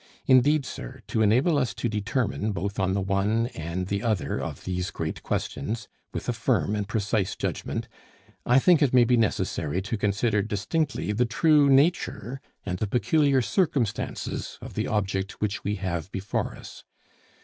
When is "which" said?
15.33-15.63